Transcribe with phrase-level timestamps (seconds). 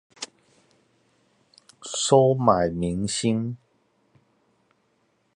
[1.83, 3.55] 收買民心